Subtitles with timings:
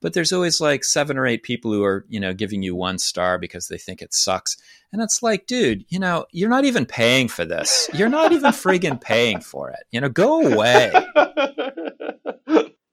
[0.00, 2.98] but there's always like seven or eight people who are, you know, giving you one
[2.98, 4.56] star because they think it sucks.
[4.92, 7.90] And it's like, dude, you know, you're not even paying for this.
[7.92, 9.80] You're not even friggin' paying for it.
[9.90, 10.92] You know, go away.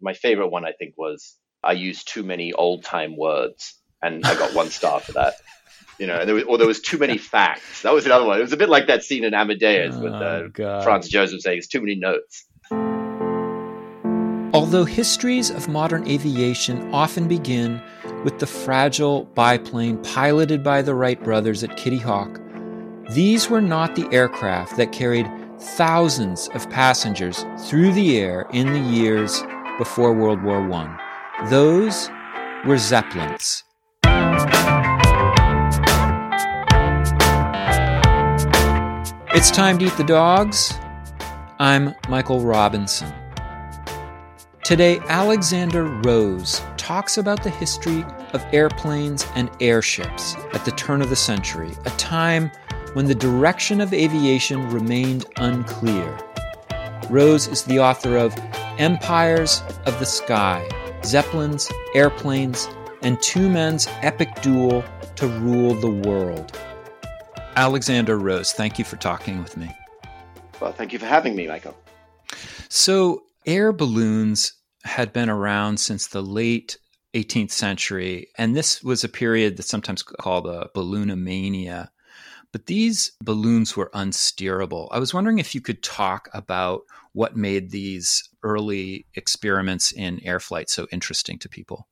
[0.02, 4.35] My favorite one, I think, was I used too many old time words, and I
[4.35, 5.35] got one star for that.
[5.97, 7.83] You know, there was, or there was too many facts.
[7.83, 8.37] That was another one.
[8.37, 11.58] It was a bit like that scene in Amadeus with uh, oh, Franz Josef saying,
[11.60, 12.46] "It's too many notes."
[14.56, 17.81] Although histories of modern aviation often begin
[18.23, 22.40] with the fragile biplane piloted by the Wright brothers at Kitty Hawk,
[23.12, 28.80] these were not the aircraft that carried thousands of passengers through the air in the
[28.80, 29.44] years
[29.78, 31.48] before World War I.
[31.50, 32.09] Those
[32.66, 33.62] were Zeppelins.
[39.36, 40.73] It's time to eat the dogs.
[41.59, 43.14] I'm Michael Robinson.
[44.66, 51.12] Today, Alexander Rose talks about the history of airplanes and airships at the turn of
[51.12, 52.50] the century, a time
[52.94, 56.17] when the direction of aviation remained unclear.
[57.12, 58.36] Rose is the author of
[58.80, 60.67] Empires of the Sky
[61.04, 62.67] Zeppelins, Airplanes,
[63.04, 64.84] and Two Men's Epic Duel
[65.17, 66.59] to Rule the World.
[67.56, 69.72] Alexander Rose, thank you for talking with me.
[70.59, 71.78] Well, thank you for having me, Michael.
[72.67, 74.54] So, air balloons
[74.86, 76.78] had been around since the late
[77.14, 81.89] 18th century, and this was a period that's sometimes called a balloonomania.
[82.52, 84.88] But these balloons were unsteerable.
[84.92, 90.39] I was wondering if you could talk about what made these early experiments in air
[90.39, 91.88] flight so interesting to people.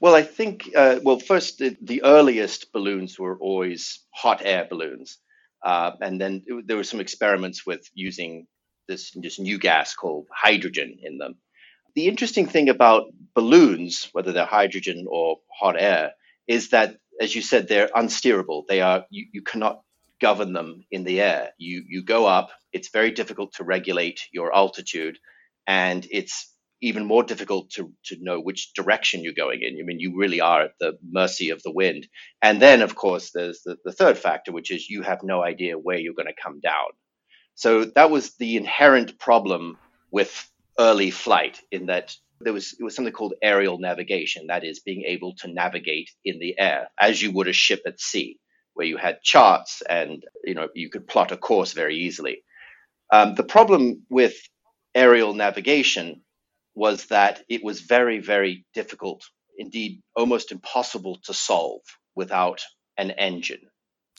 [0.00, 5.18] Well, I think, uh, well, first, the, the, earliest balloons were always hot air balloons.
[5.64, 8.48] Uh, and then it, there were some experiments with using
[8.88, 11.36] this, this new gas called hydrogen in them.
[11.94, 13.04] The interesting thing about
[13.34, 16.12] balloons, whether they're hydrogen or hot air,
[16.46, 18.64] is that, as you said, they're unsteerable.
[18.68, 19.82] They are you, you cannot
[20.20, 21.50] govern them in the air.
[21.58, 22.50] You you go up.
[22.72, 25.18] It's very difficult to regulate your altitude,
[25.66, 26.52] and it's
[26.82, 29.78] even more difficult to, to know which direction you're going in.
[29.78, 32.08] I mean, you really are at the mercy of the wind.
[32.42, 35.78] And then, of course, there's the, the third factor, which is you have no idea
[35.78, 36.88] where you're going to come down.
[37.54, 39.78] So that was the inherent problem
[40.10, 44.80] with early flight in that there was it was something called aerial navigation that is
[44.80, 48.38] being able to navigate in the air as you would a ship at sea
[48.74, 52.42] where you had charts and you know you could plot a course very easily.
[53.12, 54.34] Um, the problem with
[54.94, 56.22] aerial navigation
[56.74, 59.22] was that it was very very difficult
[59.58, 61.82] indeed almost impossible to solve
[62.14, 62.62] without
[62.96, 63.60] an engine.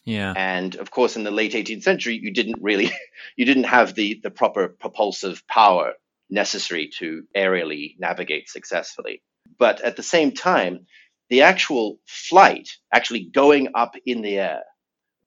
[0.06, 0.34] Yeah.
[0.36, 2.92] And of course in the late 18th century you didn't really
[3.36, 5.94] you didn't have the the proper propulsive power
[6.34, 9.22] necessary to aerially navigate successfully.
[9.58, 10.88] But at the same time,
[11.30, 14.64] the actual flight, actually going up in the air,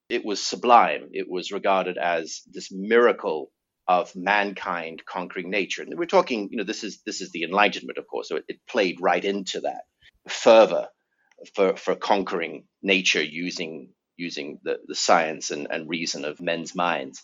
[0.08, 1.10] it was sublime.
[1.12, 3.50] It was regarded as this miracle
[3.88, 5.82] of mankind conquering nature.
[5.82, 8.44] And we're talking, you know, this is this is the Enlightenment, of course, so it,
[8.48, 9.82] it played right into that
[10.28, 10.88] fervor
[11.54, 17.22] for, for conquering nature using using the, the science and, and reason of men's minds.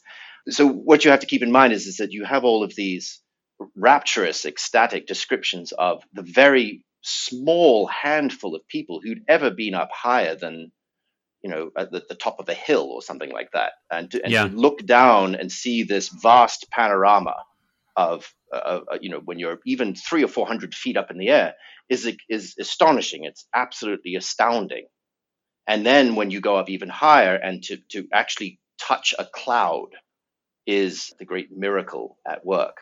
[0.49, 2.75] So what you have to keep in mind is, is that you have all of
[2.75, 3.21] these
[3.77, 10.37] rapturous, ecstatic descriptions of the very small handful of people who'd ever been up higher
[10.37, 10.71] than
[11.43, 13.73] you know at the, the top of a hill or something like that.
[13.91, 14.49] And, to, and yeah.
[14.49, 17.35] to look down and see this vast panorama
[17.97, 21.19] of uh, uh, you know when you're even three or four hundred feet up in
[21.19, 21.55] the air
[21.89, 23.25] is is astonishing.
[23.25, 24.87] It's absolutely astounding.
[25.67, 29.91] And then when you go up even higher and to to actually touch a cloud
[30.67, 32.79] is the great miracle at work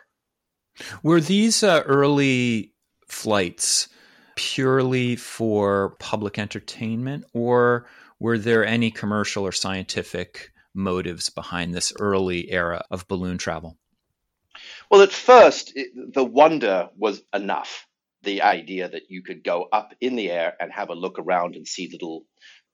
[1.02, 2.72] were these uh, early
[3.06, 3.88] flights
[4.36, 7.86] purely for public entertainment, or
[8.18, 13.76] were there any commercial or scientific motives behind this early era of balloon travel?
[14.90, 17.86] Well, at first, it, the wonder was enough.
[18.22, 21.56] The idea that you could go up in the air and have a look around
[21.56, 22.24] and see little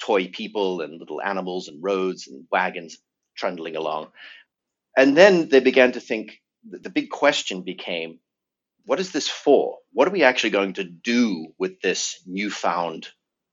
[0.00, 2.98] toy people and little animals and roads and wagons
[3.36, 4.08] trundling along.
[4.96, 6.40] And then they began to think
[6.70, 8.18] the big question became
[8.86, 9.78] what is this for?
[9.92, 13.08] What are we actually going to do with this newfound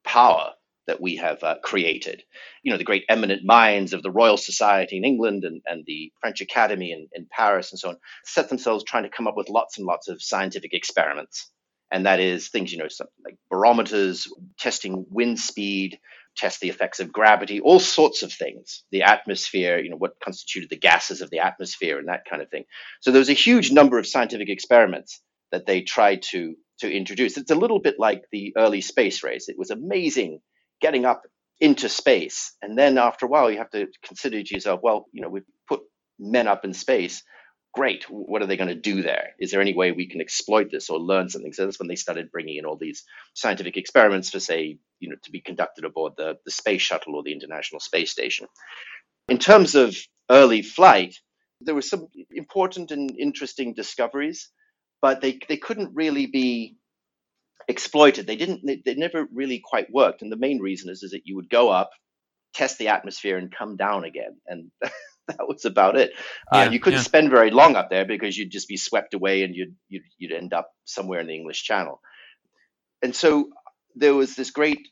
[0.06, 0.52] power
[0.86, 2.24] that we have uh, created?
[2.62, 6.12] You know, the great eminent minds of the Royal Society in England and, and the
[6.22, 9.50] French Academy in, in Paris and so on set themselves trying to come up with
[9.50, 11.50] lots and lots of scientific experiments.
[11.92, 14.28] And that is things, you know, something like barometers,
[14.60, 16.00] testing wind speed,
[16.38, 20.70] test the effects of gravity, all sorts of things, the atmosphere, you know, what constituted
[20.70, 22.66] the gases of the atmosphere and that kind of thing.
[23.02, 25.22] So there was a huge number of scientific experiments
[25.52, 27.38] that they tried to to introduce.
[27.38, 29.50] It's a little bit like the early space race.
[29.50, 30.40] It was amazing
[30.82, 31.24] getting up
[31.60, 32.56] into space.
[32.62, 35.46] And then after a while, you have to consider to yourself, well, you know, we've
[35.68, 35.82] put
[36.20, 37.24] men up in space.
[37.74, 38.06] Great.
[38.10, 39.32] What are they going to do there?
[39.40, 41.54] Is there any way we can exploit this or learn something?
[41.54, 43.06] So that's when they started bringing in all these
[43.36, 47.24] scientific experiments for, say, you know, to be conducted aboard the, the space shuttle or
[47.24, 48.48] the International Space Station.
[49.30, 49.96] In terms of
[50.32, 51.16] early flight,
[51.62, 54.50] there were some important and interesting discoveries,
[55.02, 56.76] but they, they couldn't really be
[57.70, 58.28] exploited.
[58.28, 58.62] They didn't.
[58.66, 61.50] They, they never really quite worked, and the main reason is is that you would
[61.50, 61.92] go up,
[62.56, 64.72] test the atmosphere, and come down again, and
[65.28, 66.12] that was about it.
[66.52, 67.04] Uh, yeah, uh, you couldn't yeah.
[67.04, 70.32] spend very long up there because you'd just be swept away, and you'd, you'd you'd
[70.32, 72.02] end up somewhere in the English Channel.
[73.02, 73.50] And so
[73.96, 74.88] there was this great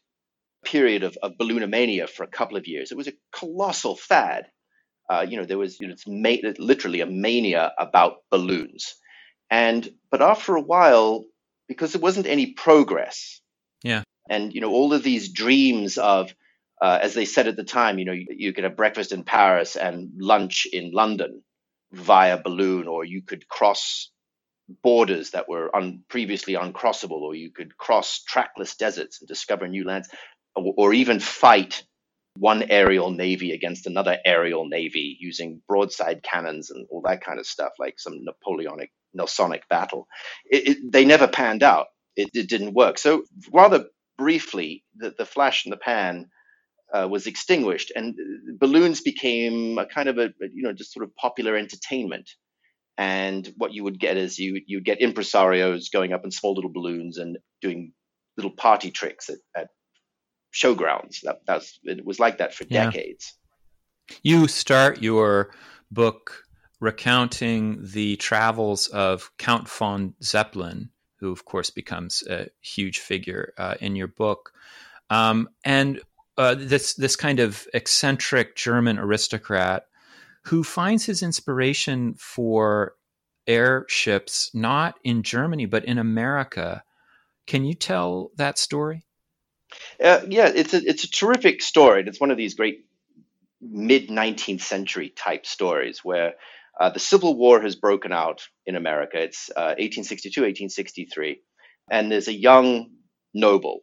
[0.63, 2.91] period of, of balloonomania for a couple of years.
[2.91, 4.45] It was a colossal fad.
[5.09, 8.95] Uh, you know, there was you know, it's ma- literally a mania about balloons.
[9.49, 11.25] And but after a while,
[11.67, 13.41] because there wasn't any progress.
[13.83, 14.03] Yeah.
[14.29, 16.33] And you know all of these dreams of,
[16.81, 19.23] uh, as they said at the time, you know you, you could have breakfast in
[19.23, 21.43] Paris and lunch in London
[21.91, 24.09] via balloon, or you could cross
[24.83, 29.85] borders that were un- previously uncrossable, or you could cross trackless deserts and discover new
[29.85, 30.09] lands,
[30.55, 31.83] or, or even fight
[32.37, 37.45] one aerial navy against another aerial navy using broadside cannons and all that kind of
[37.45, 40.07] stuff, like some Napoleonic Nelsonic battle.
[40.49, 41.87] It, it, they never panned out.
[42.15, 42.97] It, it, didn't work.
[42.97, 43.85] So rather
[44.17, 46.29] briefly, the, the flash in the pan
[46.93, 48.15] uh, was extinguished, and
[48.59, 52.29] balloons became a kind of a you know just sort of popular entertainment.
[52.97, 56.53] And what you would get is you you would get impresarios going up in small
[56.53, 57.93] little balloons and doing
[58.37, 59.69] little party tricks at, at
[60.53, 61.21] showgrounds.
[61.23, 62.85] That that's it was like that for yeah.
[62.85, 63.33] decades.
[64.23, 65.51] You start your
[65.89, 66.43] book
[66.79, 70.89] recounting the travels of Count von Zeppelin,
[71.19, 74.51] who, of course, becomes a huge figure uh, in your book.
[75.09, 76.01] Um, and
[76.37, 79.85] uh, this this kind of eccentric German aristocrat
[80.45, 82.95] who finds his inspiration for
[83.47, 86.83] airships not in Germany but in America.
[87.47, 89.03] Can you tell that story?
[90.03, 92.03] Uh, yeah, it's a it's a terrific story.
[92.05, 92.85] It's one of these great
[93.61, 96.33] mid 19th century type stories where
[96.79, 99.21] uh, the Civil War has broken out in America.
[99.21, 101.41] It's uh, 1862, 1863.
[101.91, 102.89] And there's a young
[103.33, 103.81] noble,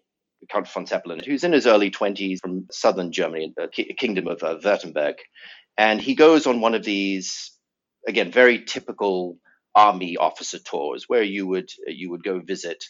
[0.51, 4.57] Count von Zeppelin, who's in his early 20s from southern Germany, the kingdom of uh,
[4.59, 5.17] Württemberg.
[5.77, 7.53] And he goes on one of these,
[8.07, 9.39] again, very typical
[9.75, 12.85] army officer tours where you would you would go visit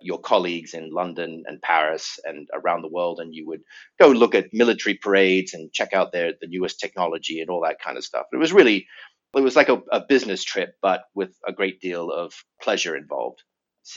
[0.00, 3.62] your colleagues in London and Paris and around the world, and you would
[4.00, 7.80] go look at military parades and check out their the newest technology and all that
[7.80, 8.26] kind of stuff.
[8.32, 8.88] It was really
[9.34, 13.42] it was like a, a, business trip, but with a great deal of pleasure involved.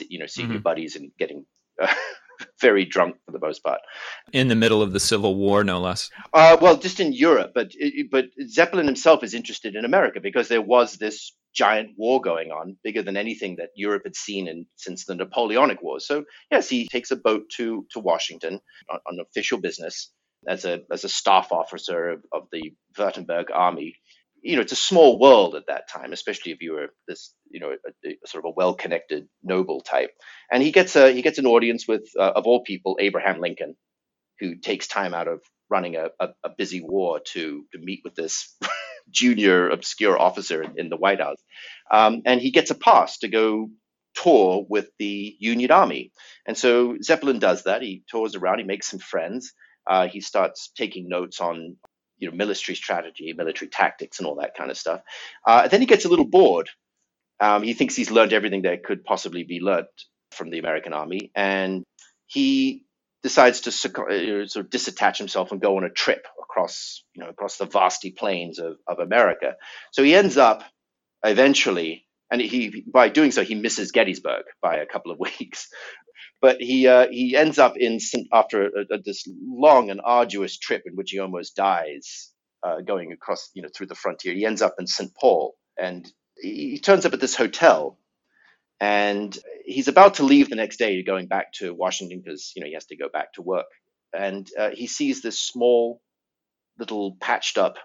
[0.08, 0.54] You know, seeing mm-hmm.
[0.54, 1.44] your buddies and getting
[1.80, 1.92] uh,
[2.60, 3.80] very drunk for the most part.
[4.32, 6.10] In the middle of the Civil War, no less.
[6.32, 7.72] Uh, well, just in Europe, but
[8.10, 12.76] but Zeppelin himself is interested in America because there was this giant war going on,
[12.84, 16.06] bigger than anything that Europe had seen in, since the Napoleonic Wars.
[16.06, 18.60] So yes, he takes a boat to to Washington
[18.90, 20.12] on, on official business
[20.48, 23.94] as a as a staff officer of, of the Württemberg army
[24.46, 27.60] you know, it's a small world at that time, especially if you were this, you
[27.60, 30.10] know, a, a sort of a well-connected noble type.
[30.50, 33.76] And he gets a he gets an audience with, uh, of all people, Abraham Lincoln,
[34.40, 35.40] who takes time out of
[35.70, 38.56] running a, a, a busy war to to meet with this
[39.10, 41.42] junior obscure officer in, in the White House,
[41.90, 43.70] um, and he gets a pass to go
[44.14, 46.12] tour with the Union Army.
[46.46, 47.82] And so Zeppelin does that.
[47.82, 48.58] He tours around.
[48.58, 49.52] He makes some friends.
[49.86, 51.76] Uh, he starts taking notes on
[52.18, 55.00] you know military strategy, military tactics, and all that kind of stuff.
[55.46, 56.70] Uh, then he gets a little bored.
[57.40, 59.86] Um, he thinks he's learned everything that could possibly be learned
[60.32, 61.84] from the American army, and
[62.26, 62.84] he
[63.22, 67.30] decides to uh, sort of disattach himself and go on a trip across you know
[67.30, 69.56] across the vasty plains of, of America.
[69.92, 70.62] So he ends up
[71.24, 75.68] eventually, and he by doing so he misses Gettysburg by a couple of weeks.
[76.40, 77.98] But he uh, he ends up in
[78.32, 82.30] after a, a, this long and arduous trip in which he almost dies,
[82.62, 84.34] uh, going across you know through the frontier.
[84.34, 85.12] He ends up in St.
[85.14, 86.06] Paul, and
[86.40, 87.98] he, turns up at this hotel,
[88.80, 92.68] and he's about to leave the next day, going back to Washington because you know
[92.68, 93.66] he has to go back to work.
[94.12, 96.00] And uh, he sees this small,
[96.78, 97.76] little patched up,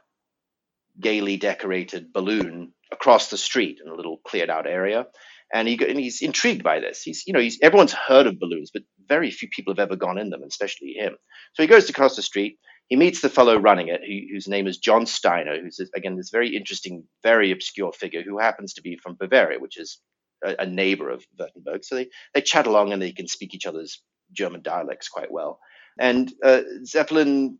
[0.99, 5.07] gaily decorated balloon across the street in a little cleared out area
[5.53, 7.01] and he and he's intrigued by this.
[7.01, 10.17] He's you know he's everyone's heard of balloons, but very few people have ever gone
[10.17, 11.15] in them, especially him.
[11.53, 12.57] So he goes across the street.
[12.91, 16.29] He meets the fellow running it, who, whose name is John Steiner, who's again this
[16.29, 20.01] very interesting, very obscure figure who happens to be from Bavaria, which is
[20.43, 21.85] a, a neighbor of Württemberg.
[21.85, 25.61] So they, they chat along and they can speak each other's German dialects quite well.
[25.97, 27.59] And uh, Zeppelin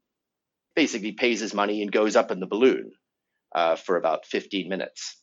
[0.76, 2.92] basically pays his money and goes up in the balloon
[3.56, 5.16] uh, for about 15 minutes.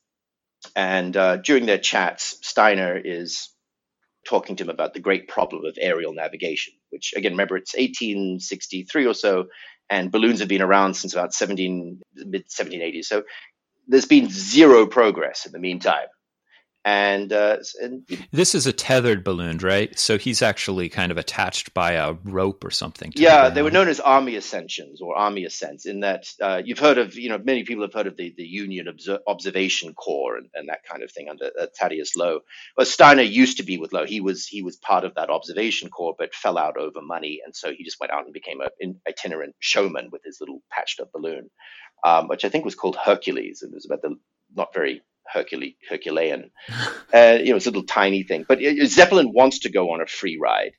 [0.75, 3.51] And uh, during their chats, Steiner is
[4.27, 9.07] talking to him about the great problem of aerial navigation, which again, remember, it's 1863
[9.07, 9.49] or so,
[9.91, 13.05] and balloons have been around since about 17 mid 1780s.
[13.05, 13.23] So
[13.87, 16.07] there's been zero progress in the meantime.
[16.85, 19.99] And, uh, and, this is a tethered balloon, right?
[19.99, 23.13] So he's actually kind of attached by a rope or something.
[23.17, 25.87] yeah, the they were known as army ascensions or army ascents.
[25.87, 28.45] In that uh, you've heard of, you know, many people have heard of the the
[28.45, 32.41] Union Obser- Observation Corps and, and, that kind of thing under uh, Thaddeus Lowe.
[32.77, 34.07] Well, Steiner used to be with Lowe.
[34.07, 37.55] He was he was part of that observation corps, but fell out over money, and
[37.55, 41.13] so he just went out and became an itinerant showman with his little patched up
[41.13, 41.51] balloon,
[42.05, 43.63] um, which I think was called Hercules.
[43.63, 44.17] And it was about the
[44.55, 46.51] not very Hercule, Herculean.
[47.15, 48.45] uh, you know, it's a little tiny thing.
[48.47, 50.73] But Zeppelin wants to go on a free ride,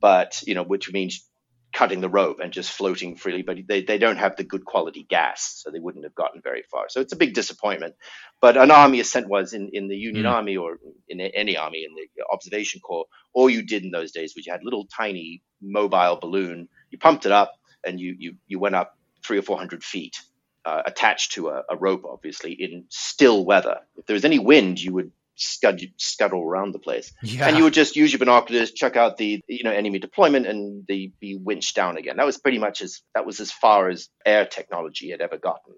[0.00, 1.26] but you know, which means
[1.72, 3.42] cutting the rope and just floating freely.
[3.42, 6.62] But they, they don't have the good quality gas, so they wouldn't have gotten very
[6.70, 6.86] far.
[6.88, 7.94] So it's a big disappointment.
[8.40, 10.30] But an army ascent was in, in the Union mm.
[10.30, 10.78] Army or
[11.08, 13.06] in any army in the observation corps.
[13.32, 16.68] All you did in those days was you had a little tiny mobile balloon.
[16.90, 17.52] You pumped it up
[17.84, 20.16] and you you you went up three or four hundred feet
[20.64, 23.80] uh, attached to a, a, rope, obviously, in still weather.
[23.96, 27.12] If there was any wind, you would scud, scuttle around the place.
[27.22, 27.46] Yeah.
[27.46, 30.84] And you would just use your binoculars, check out the you know enemy deployment, and
[30.86, 32.16] the be winched down again.
[32.16, 35.74] That was pretty much as that was as far as air technology had ever gotten.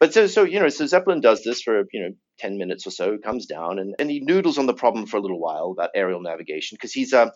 [0.00, 2.90] But so, so you know, so Zeppelin does this for you know ten minutes or
[2.90, 5.90] so, comes down, and, and he noodles on the problem for a little while about
[5.94, 7.30] aerial navigation because he's uh,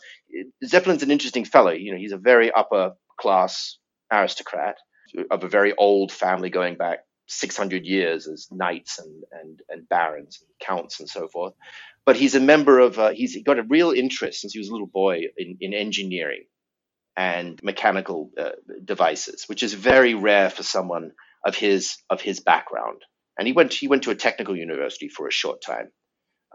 [0.65, 1.73] Zeppelin's an interesting fellow.
[1.73, 3.79] You know, he's a very upper class
[4.13, 4.77] aristocrat
[5.31, 10.43] of a very old family going back 600 years as knights and, and, and barons
[10.43, 11.55] and counts and so forth.
[12.05, 14.73] But he's a member of, uh, he's got a real interest since he was a
[14.73, 16.45] little boy in, in engineering
[17.17, 18.51] and mechanical uh,
[18.85, 21.13] devices, which is very rare for someone
[21.45, 23.03] of his, of his background.
[23.39, 25.91] And he went, he went to a technical university for a short time.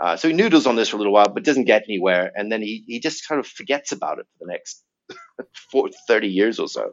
[0.02, 2.32] Uh, so he noodles on this for a little while, but doesn't get anywhere.
[2.36, 4.84] And then he, he just kind of forgets about it for the next
[6.08, 6.92] 30 years or so.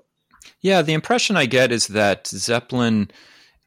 [0.61, 3.11] Yeah, the impression I get is that Zeppelin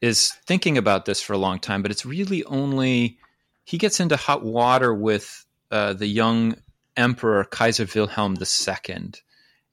[0.01, 3.17] is thinking about this for a long time, but it's really only
[3.63, 6.55] he gets into hot water with uh, the young
[6.96, 9.12] emperor Kaiser Wilhelm II,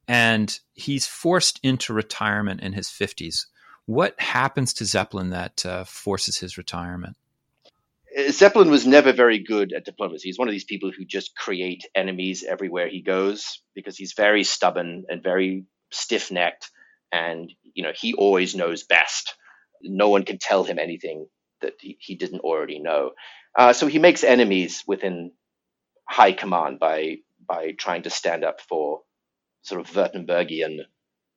[0.08, 3.46] and he's forced into retirement in his 50s.
[3.86, 7.16] What happens to Zeppelin that uh, forces his retirement?
[8.18, 10.28] Uh, Zeppelin was never very good at diplomacy.
[10.28, 14.42] He's one of these people who just create enemies everywhere he goes because he's very
[14.42, 16.70] stubborn and very stiff necked
[17.14, 19.34] and you know he always knows best.
[19.82, 21.26] No one can tell him anything
[21.60, 23.12] that he, he didn't already know.
[23.56, 25.32] Uh, so he makes enemies within
[26.08, 29.02] high command by by trying to stand up for
[29.62, 30.80] sort of Württembergian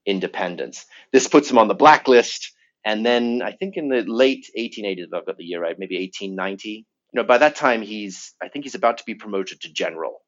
[0.04, 0.86] independence.
[1.12, 2.52] This puts him on the blacklist.
[2.84, 5.96] And then I think in the late 1880s, if I've got the year right, maybe
[5.96, 9.72] 1890, you know, by that time he's, I think he's about to be promoted to
[9.72, 10.20] general.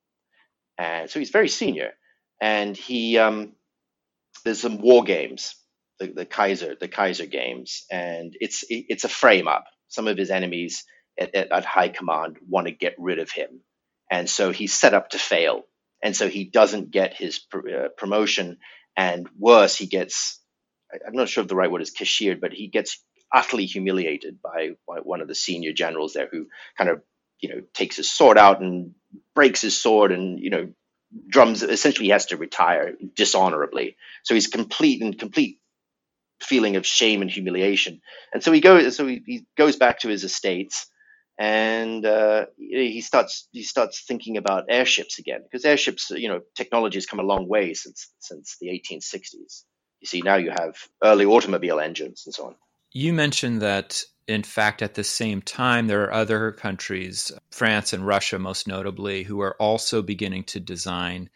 [0.77, 1.93] And so he's very senior.
[2.41, 3.53] And he, um,
[4.45, 5.57] there's some war games,
[6.01, 9.65] the, the Kaiser, the Kaiser games, and it's it's a frame up.
[9.89, 10.85] Some of his enemies
[11.19, 13.63] at, at, at high command want to get rid of him,
[14.11, 15.65] and so he's set up to fail,
[16.03, 18.59] and so he doesn't get his pr- uh, promotion,
[18.97, 20.41] and worse, he gets.
[21.07, 24.71] I'm not sure if the right word is cashiered, but he gets utterly humiliated by,
[24.89, 26.47] by one of the senior generals there, who
[26.79, 27.03] kind of
[27.41, 28.95] you know takes his sword out and
[29.35, 30.69] breaks his sword and you know
[31.29, 33.97] drums essentially has to retire dishonorably.
[34.25, 35.59] So he's complete and complete
[36.41, 38.01] feeling of shame and humiliation.
[38.33, 40.87] And so he goes so he, he goes back to his estates
[41.39, 46.97] and uh, he starts he starts thinking about airships again because airships you know technology
[46.97, 49.65] has come a long way since since the 1860s.
[50.01, 52.55] You see now you have early automobile engines and so on.
[52.93, 58.07] You mentioned that in fact, at the same time, there are other countries, France and
[58.07, 61.31] Russia most notably, who are also beginning to design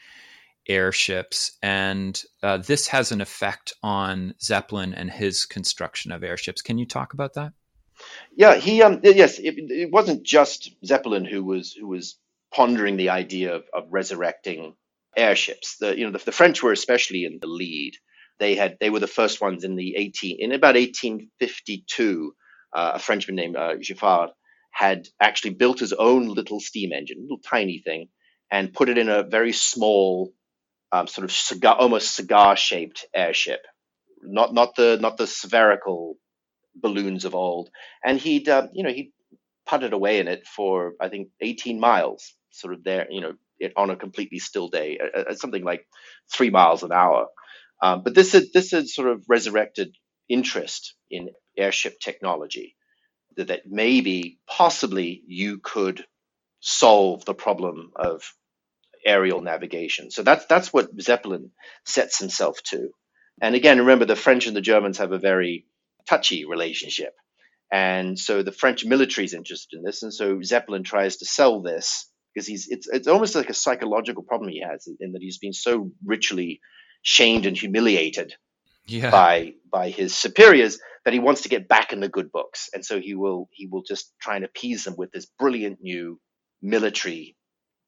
[0.68, 1.52] airships.
[1.62, 6.62] And uh, this has an effect on Zeppelin and his construction of airships.
[6.62, 7.52] Can you talk about that?
[8.36, 12.18] Yeah, he um, yes, it, it wasn't just Zeppelin who was who was
[12.52, 14.74] pondering the idea of, of resurrecting
[15.16, 15.76] airships.
[15.78, 17.94] The you know the, the, French were especially in the lead.
[18.40, 22.34] They had they were the first ones in the 18 in about 1852
[22.74, 24.30] uh, a Frenchman named uh, Giffard,
[24.70, 28.08] had actually built his own little steam engine, a little tiny thing,
[28.50, 30.32] and put it in a very small,
[30.92, 33.60] um, sort of cigar, almost cigar-shaped airship,
[34.22, 36.16] not not the not the spherical
[36.74, 37.70] balloons of old.
[38.04, 39.12] And he'd uh, you know he
[39.66, 43.32] putted away in it for I think 18 miles sort of there, you know,
[43.76, 45.86] on a completely still day at, something like
[46.32, 47.26] three miles an hour.
[47.82, 49.94] Um, but this had, this had sort of resurrected
[50.28, 52.76] interest in airship technology
[53.36, 56.04] that, that maybe possibly you could
[56.60, 58.22] solve the problem of
[59.04, 60.10] aerial navigation.
[60.10, 61.50] So that's that's what Zeppelin
[61.84, 62.90] sets himself to.
[63.40, 65.66] And again, remember the French and the Germans have a very
[66.08, 67.14] touchy relationship.
[67.72, 71.60] And so the French military is interested in this, and so Zeppelin tries to sell
[71.60, 75.38] this because he's it's it's almost like a psychological problem he has in that he's
[75.38, 76.60] been so ritually
[77.02, 78.34] shamed and humiliated
[78.86, 79.10] yeah.
[79.10, 82.84] by by his superiors that he wants to get back in the good books, and
[82.84, 86.20] so he will he will just try and appease them with this brilliant new
[86.62, 87.36] military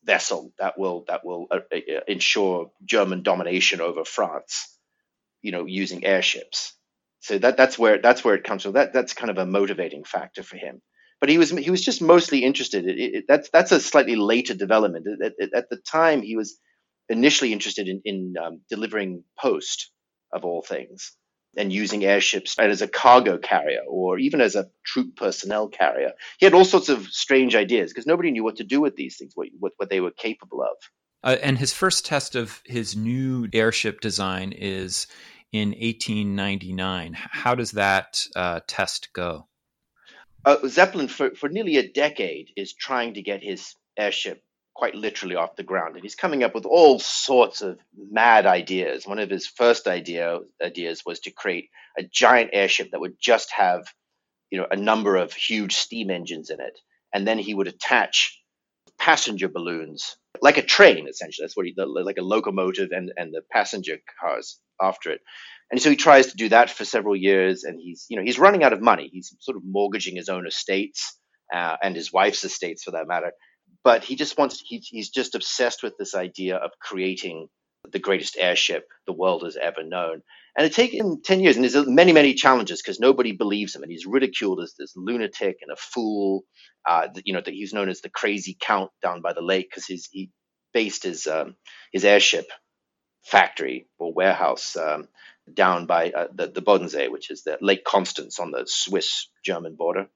[0.04, 4.78] vessel that will that will uh, uh, ensure German domination over France,
[5.42, 6.75] you know, using airships.
[7.20, 8.73] So that that's where that's where it comes from.
[8.73, 10.82] That that's kind of a motivating factor for him.
[11.20, 12.87] But he was he was just mostly interested.
[12.87, 15.06] It, it, that's that's a slightly later development.
[15.23, 16.58] At, at, at, the time, he was
[17.08, 19.90] initially interested in, in um, delivering post
[20.32, 21.16] of all things
[21.57, 26.13] and using airships as a cargo carrier or even as a troop personnel carrier.
[26.39, 29.17] He had all sorts of strange ideas because nobody knew what to do with these
[29.17, 30.77] things, what, what, what they were capable of.
[31.23, 35.07] Uh, and his first test of his new airship design is
[35.53, 37.15] in 1899.
[37.15, 39.49] How does that uh, test go?
[40.45, 44.43] Uh, Zeppelin, for, for nearly a decade, is trying to get his airship
[44.76, 45.95] quite literally off the ground.
[45.95, 49.06] And he's coming up with all sorts of mad ideas.
[49.06, 53.50] One of his first idea, ideas was to create a giant airship that would just
[53.52, 53.87] have,
[54.50, 56.78] you know, a number of huge steam engines in it.
[57.14, 58.38] And then he would attach
[58.99, 61.45] passenger balloons, like a train, essentially.
[61.45, 65.23] That's what he, like a locomotive and, and the passenger cars after it.
[65.71, 68.38] And so he tries to do that for several years, and he's, you know, he's
[68.38, 69.09] running out of money.
[69.11, 71.18] He's sort of mortgaging his own estates
[71.52, 73.33] uh, and his wife's estates, for that matter
[73.87, 77.49] but he just wants he, he's just obsessed with this idea of creating
[77.93, 80.23] the greatest airship the world has ever known
[80.59, 83.85] and it taken him 10 years and there's many many challenges because nobody believes him
[83.85, 86.42] and he's ridiculed as this lunatic and a fool
[86.88, 89.87] uh, you know that he's known as the crazy count down by the lake because
[89.87, 90.33] he
[90.75, 91.55] based his um,
[91.92, 92.49] his airship
[93.25, 95.09] factory or warehouse um,
[95.55, 99.77] down by uh, the, the Bodensee, which is the Lake Constance on the Swiss German
[99.77, 100.09] border.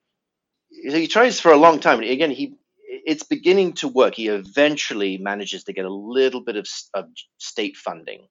[0.88, 2.00] So he tries for a long time.
[2.00, 2.54] And again, he
[2.90, 4.14] it's beginning to work.
[4.14, 7.06] He eventually manages to get a little bit of, of
[7.38, 8.26] state funding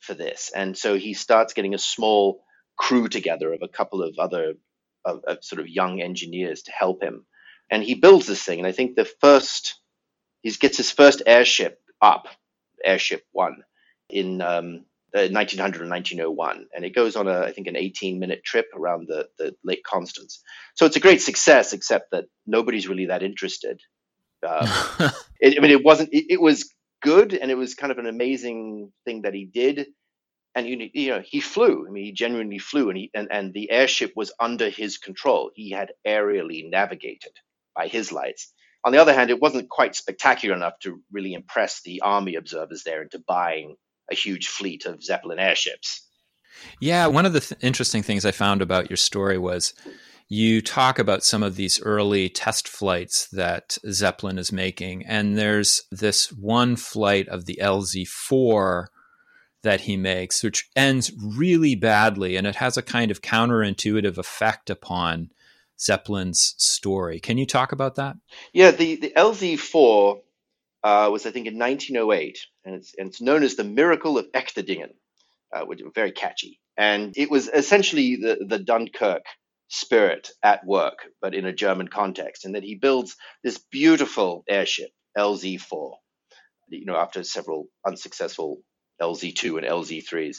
[0.00, 2.42] for this, and so he starts getting a small
[2.76, 4.54] crew together of a couple of other
[5.04, 7.24] of, of sort of young engineers to help him,
[7.70, 8.58] and he builds this thing.
[8.58, 9.80] And I think the first
[10.42, 12.26] he gets his first airship up,
[12.84, 13.62] Airship One,
[14.08, 18.42] in um, 1900 and 1901, and it goes on a I think an 18 minute
[18.44, 20.42] trip around the the Lake Constance.
[20.74, 23.80] So it's a great success, except that nobody's really that interested.
[24.46, 24.68] Um,
[25.40, 26.10] it, I mean, it wasn't.
[26.12, 26.72] It, it, was
[27.02, 29.86] good, and it was kind of an amazing thing that he did.
[30.54, 31.86] And you, you know, he flew.
[31.86, 35.50] I mean, he genuinely flew, and he and, and the airship was under his control.
[35.54, 37.32] He had aerially navigated
[37.74, 38.52] by his lights.
[38.84, 42.82] On the other hand, it wasn't quite spectacular enough to really impress the army observers
[42.82, 43.76] there into buying
[44.10, 46.06] a huge fleet of Zeppelin airships.
[46.80, 49.74] Yeah, one of the th- interesting things I found about your story was
[50.32, 55.04] you talk about some of these early test flights that Zeppelin is making.
[55.04, 58.90] And there's this one flight of the LZ 4
[59.64, 62.36] that he makes, which ends really badly.
[62.36, 65.30] And it has a kind of counterintuitive effect upon
[65.80, 67.18] Zeppelin's story.
[67.18, 68.16] Can you talk about that?
[68.52, 70.20] Yeah, the, the LZ 4
[70.84, 72.38] uh, was, I think, in 1908.
[72.64, 74.92] And it's, and it's known as the Miracle of Echterdingen,
[75.52, 76.60] uh, which is very catchy.
[76.76, 79.24] And it was essentially the, the Dunkirk
[79.70, 84.90] spirit at work, but in a German context, and that he builds this beautiful airship,
[85.16, 85.94] LZ4,
[86.70, 88.58] you know, after several unsuccessful
[89.00, 90.38] LZ2 and LZ3s.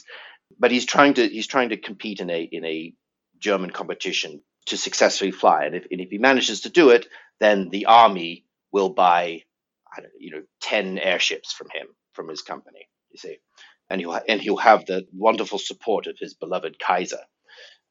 [0.58, 2.94] But he's trying to he's trying to compete in a in a
[3.40, 7.06] German competition to successfully fly, and if and if he manages to do it,
[7.40, 9.42] then the army will buy,
[10.20, 12.86] you know, ten airships from him from his company.
[13.10, 13.38] You see,
[13.88, 17.22] and he'll and he'll have the wonderful support of his beloved Kaiser.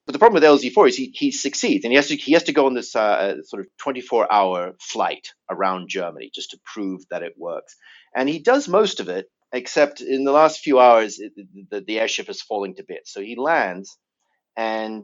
[0.05, 2.43] But the problem with LZ4 is he, he succeeds, and he has to he has
[2.43, 7.01] to go on this uh, sort of 24 hour flight around Germany just to prove
[7.11, 7.75] that it works.
[8.15, 11.33] And he does most of it, except in the last few hours, it,
[11.69, 13.13] the, the airship is falling to bits.
[13.13, 13.97] So he lands,
[14.57, 15.03] and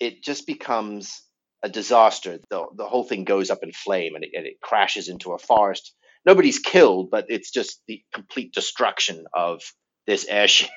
[0.00, 1.20] it just becomes
[1.62, 2.38] a disaster.
[2.50, 5.38] The, the whole thing goes up in flame, and it, and it crashes into a
[5.38, 5.94] forest.
[6.24, 9.60] Nobody's killed, but it's just the complete destruction of
[10.06, 10.70] this airship.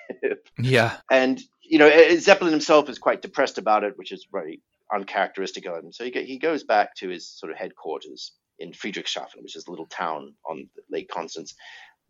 [0.60, 0.98] Yeah.
[1.10, 1.40] And
[1.72, 4.62] you know, Zeppelin himself is quite depressed about it, which is very
[4.94, 5.94] uncharacteristic of him.
[5.94, 9.72] So he, he goes back to his sort of headquarters in Friedrichshafen, which is a
[9.72, 11.56] little town on Lake Constance.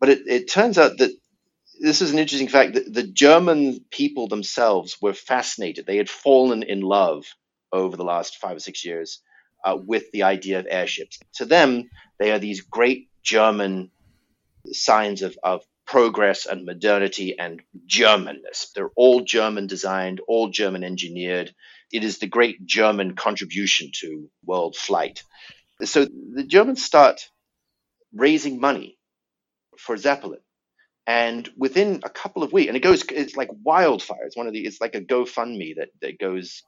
[0.00, 1.12] But it, it turns out that
[1.80, 5.86] this is an interesting fact that the German people themselves were fascinated.
[5.86, 7.24] They had fallen in love
[7.70, 9.20] over the last five or six years
[9.64, 11.20] uh, with the idea of airships.
[11.36, 13.92] To them, they are these great German
[14.72, 18.72] signs of, of progress and modernity and Germanness.
[18.74, 21.54] They're all German designed, all German engineered.
[21.92, 25.22] It is the great German contribution to world flight.
[25.84, 27.28] So the Germans start
[28.14, 28.98] raising money
[29.78, 30.40] for Zeppelin.
[31.06, 34.24] And within a couple of weeks, and it goes, it's like wildfire.
[34.24, 36.62] It's one of the, it's like a GoFundMe that, that goes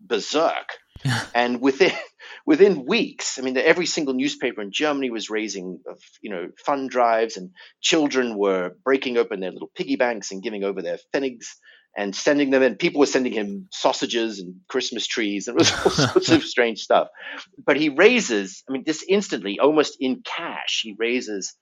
[0.00, 0.68] berserk.
[1.34, 1.92] and within
[2.46, 5.80] within weeks, I mean, every single newspaper in Germany was raising,
[6.22, 10.64] you know, fund drives, and children were breaking open their little piggy banks and giving
[10.64, 11.46] over their pfennigs
[11.96, 12.76] and sending them in.
[12.76, 16.80] People were sending him sausages and Christmas trees, and it was all sorts of strange
[16.80, 17.08] stuff.
[17.64, 21.54] But he raises, I mean, this instantly, almost in cash, he raises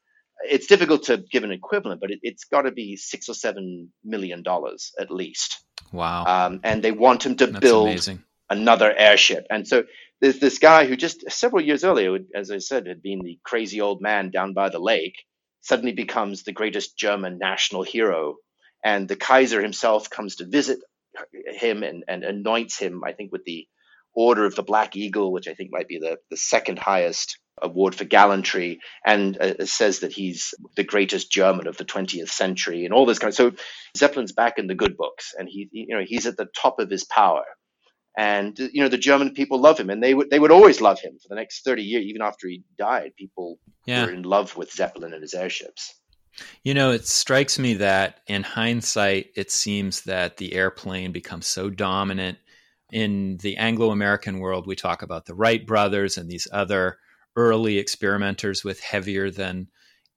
[0.42, 3.92] it's difficult to give an equivalent, but it, has got to be six or seven
[4.04, 5.63] million dollars at least.
[5.94, 6.24] Wow!
[6.26, 8.22] Um, and they want him to That's build amazing.
[8.50, 9.46] another airship.
[9.50, 9.84] And so
[10.20, 13.80] there's this guy who just several years earlier, as I said, had been the crazy
[13.80, 15.16] old man down by the lake,
[15.60, 18.36] suddenly becomes the greatest German national hero.
[18.84, 20.78] And the Kaiser himself comes to visit
[21.46, 23.66] him and, and anoints him, I think, with the
[24.14, 27.94] Order of the Black Eagle, which I think might be the, the second highest award
[27.94, 32.92] for gallantry, and uh, says that he's the greatest German of the 20th century, and
[32.92, 33.34] all this kind of.
[33.34, 33.52] So
[33.96, 36.90] Zeppelin's back in the good books, and he, you know, he's at the top of
[36.90, 37.44] his power,
[38.16, 41.00] and you know the German people love him, and they would they would always love
[41.00, 43.12] him for the next 30 years, even after he died.
[43.16, 44.04] People yeah.
[44.04, 45.94] were in love with Zeppelin and his airships.
[46.64, 51.70] You know, it strikes me that in hindsight, it seems that the airplane becomes so
[51.70, 52.38] dominant
[52.92, 54.66] in the Anglo American world.
[54.66, 56.98] We talk about the Wright brothers and these other
[57.36, 59.68] early experimenters with heavier than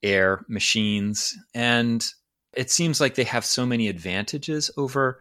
[0.02, 1.36] air machines.
[1.54, 2.04] And
[2.54, 5.20] it seems like they have so many advantages over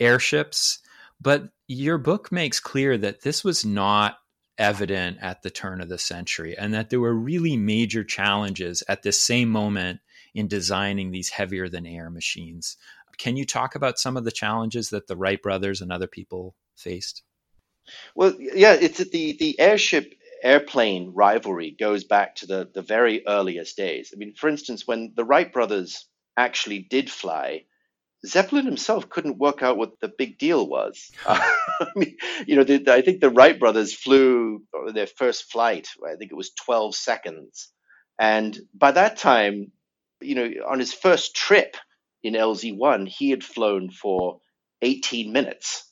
[0.00, 0.78] airships.
[1.20, 4.18] But your book makes clear that this was not
[4.58, 9.02] evident at the turn of the century and that there were really major challenges at
[9.02, 10.00] this same moment
[10.34, 12.76] in designing these heavier than air machines.
[13.18, 16.54] Can you talk about some of the challenges that the Wright brothers and other people
[16.76, 17.22] faced?
[18.14, 23.76] Well, yeah, it's the the airship airplane rivalry goes back to the, the very earliest
[23.76, 24.12] days.
[24.14, 27.64] I mean, for instance, when the Wright brothers actually did fly,
[28.26, 31.10] Zeppelin himself couldn't work out what the big deal was.
[31.26, 31.40] Uh,
[31.80, 36.16] I mean, you know, the, I think the Wright brothers flew their first flight, I
[36.16, 37.70] think it was 12 seconds.
[38.18, 39.72] And by that time,
[40.20, 41.76] you know, on his first trip
[42.22, 44.40] in LZ1, he had flown for
[44.82, 45.91] 18 minutes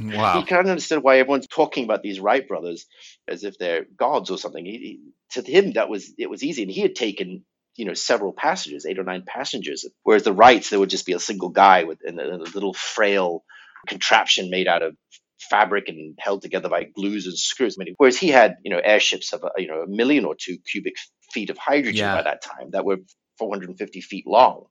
[0.00, 0.38] wow.
[0.38, 2.86] He can't understand why everyone's talking about these Wright brothers
[3.28, 4.64] as if they're gods or something.
[4.64, 5.00] He, he,
[5.32, 7.44] to him, that was it was easy, and he had taken
[7.76, 9.86] you know several passengers, eight or nine passengers.
[10.02, 13.44] Whereas the Wrights, there would just be a single guy with a, a little frail
[13.86, 14.96] contraption made out of
[15.38, 17.76] fabric and held together by glues and screws.
[17.96, 20.94] Whereas he had you know airships of you know a million or two cubic
[21.32, 22.16] feet of hydrogen yeah.
[22.16, 22.98] by that time that were
[23.38, 24.66] 450 feet long.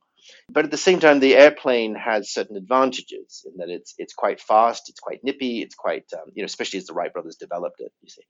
[0.48, 4.40] But at the same time, the airplane has certain advantages in that it's it's quite
[4.40, 7.80] fast, it's quite nippy, it's quite um, you know especially as the Wright brothers developed
[7.80, 7.92] it.
[8.02, 8.22] You see,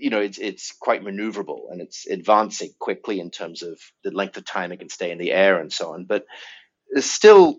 [0.00, 4.36] you know it's it's quite maneuverable and it's advancing quickly in terms of the length
[4.36, 6.04] of time it can stay in the air and so on.
[6.06, 6.24] But
[6.98, 7.58] still,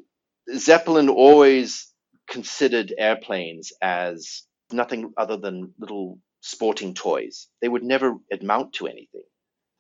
[0.55, 1.87] Zeppelin always
[2.29, 7.47] considered airplanes as nothing other than little sporting toys.
[7.61, 9.23] They would never amount to anything.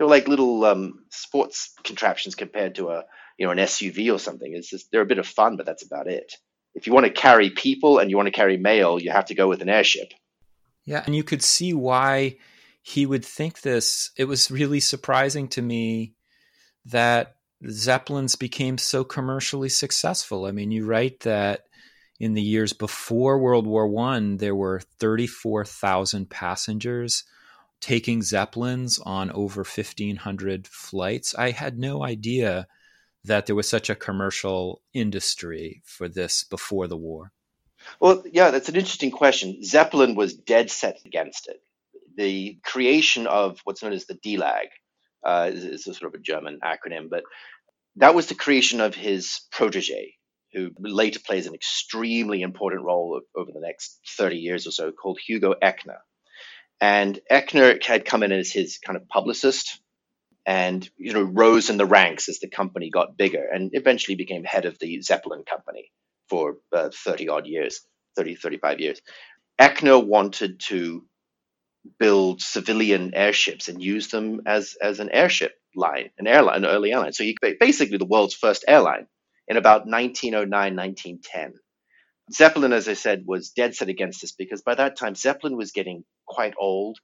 [0.03, 3.05] They're like little um, sports contraptions compared to a
[3.37, 4.53] you know an SUV or something.
[4.53, 6.33] It's just they're a bit of fun, but that's about it.
[6.75, 9.33] If you want to carry people and you want to carry mail, you have to
[9.33, 10.11] go with an airship.
[10.83, 12.35] Yeah, and you could see why
[12.81, 14.11] he would think this.
[14.17, 16.15] It was really surprising to me
[16.87, 17.37] that
[17.69, 20.45] Zeppelins became so commercially successful.
[20.45, 21.61] I mean, you write that
[22.19, 27.23] in the years before World War One, there were 34,000 passengers
[27.83, 31.35] taking Zeppelins on over 1,500 flights.
[31.35, 32.65] I had no idea
[33.25, 37.31] that there was such a commercial industry for this before the war?
[37.99, 39.63] Well, yeah, that's an interesting question.
[39.63, 41.61] Zeppelin was dead set against it.
[42.15, 44.67] The creation of what's known as the DLAG
[45.25, 47.23] uh, is, a sort of a German acronym, but
[47.97, 50.15] that was the creation of his protege,
[50.53, 55.19] who later plays an extremely important role over the next 30 years or so, called
[55.19, 55.99] Hugo Eckner.
[56.83, 59.79] And Eckner had come in as his kind of publicist
[60.45, 64.43] and you know rose in the ranks as the company got bigger and eventually became
[64.43, 65.91] head of the Zeppelin company
[66.29, 67.79] for uh, 30 odd years
[68.17, 69.01] 30 35 years
[69.61, 71.05] Eckner wanted to
[71.99, 76.91] build civilian airships and use them as, as an airship line, an airline, an early
[76.93, 77.13] airline.
[77.13, 79.07] So he basically the world's first airline
[79.47, 81.53] in about 1909, 1910.
[82.31, 85.71] Zeppelin, as I said, was dead set against this because by that time Zeppelin was
[85.71, 86.97] getting quite old.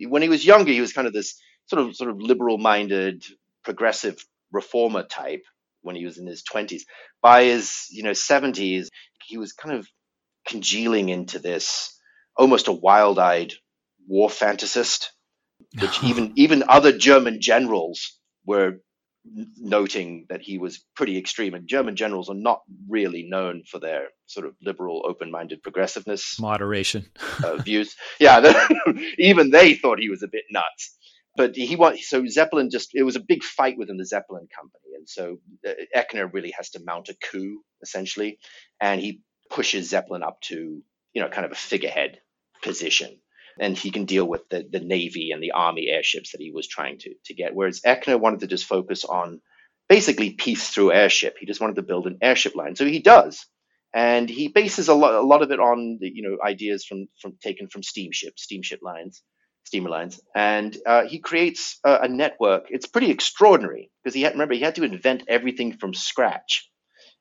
[0.00, 3.24] When he was younger, he was kind of this sort of sort of liberal-minded,
[3.64, 5.42] progressive reformer type
[5.82, 6.82] when he was in his 20s.
[7.22, 8.88] By his you know 70s,
[9.26, 9.86] he was kind of
[10.46, 11.98] congealing into this
[12.36, 13.52] almost a wild-eyed
[14.08, 15.08] war fantasist,
[15.80, 18.80] which even even other German generals were
[19.24, 21.54] noting that he was pretty extreme.
[21.54, 27.06] And German generals are not really known for their sort of liberal, open-minded progressiveness, moderation
[27.44, 27.96] uh, views.
[28.18, 28.62] Yeah,
[29.18, 30.96] even they thought he was a bit nuts.
[31.36, 34.96] But he want so Zeppelin just it was a big fight within the Zeppelin company,
[34.96, 38.38] and so uh, Eckner really has to mount a coup essentially,
[38.80, 42.18] and he pushes Zeppelin up to you know kind of a figurehead
[42.62, 43.20] position
[43.60, 46.66] and he can deal with the, the Navy and the Army airships that he was
[46.66, 47.54] trying to, to get.
[47.54, 49.40] Whereas Eckner wanted to just focus on
[49.88, 51.36] basically peace through airship.
[51.38, 52.74] He just wanted to build an airship line.
[52.74, 53.46] So he does.
[53.92, 57.08] And he bases a lot, a lot of it on the, you know ideas from,
[57.20, 59.22] from taken from steamships, steamship lines,
[59.64, 62.66] steamer lines, and uh, he creates a, a, network.
[62.70, 66.70] It's pretty extraordinary because he had remember he had to invent everything from scratch.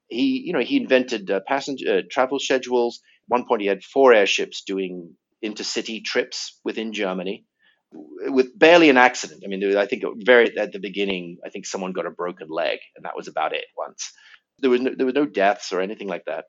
[0.09, 3.01] He you know he invented uh, passenger uh, travel schedules.
[3.03, 7.45] At one point he had four airships doing intercity trips within Germany
[7.91, 9.43] with barely an accident.
[9.43, 12.79] I mean, I think very at the beginning, I think someone got a broken leg,
[12.95, 13.65] and that was about it.
[13.77, 14.11] Once
[14.59, 16.45] there was no, there were no deaths or anything like that.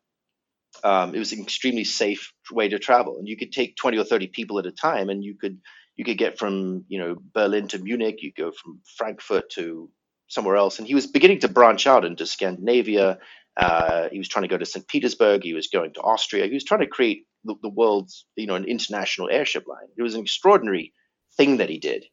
[0.84, 4.04] Um, it was an extremely safe way to travel, and you could take twenty or
[4.04, 5.58] thirty people at a time, and you could
[5.96, 9.90] you could get from you know Berlin to Munich, you go from Frankfurt to
[10.28, 13.18] somewhere else, and he was beginning to branch out into Scandinavia.
[13.56, 14.86] Uh, he was trying to go to St.
[14.86, 15.42] Petersburg.
[15.42, 16.46] He was going to Austria.
[16.46, 19.88] He was trying to create the, the world's, you know, an international airship line.
[19.96, 20.92] It was an extraordinary
[21.36, 22.04] thing that he did.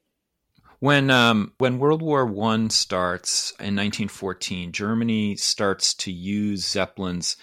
[0.79, 7.35] When um, when World War One starts in 1914, Germany starts to use zeppelins